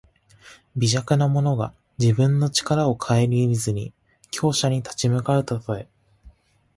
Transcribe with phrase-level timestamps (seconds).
[0.77, 3.93] 微弱な者が自分の力をかえりみずに
[4.31, 5.87] 強者に立ち向かうたとえ。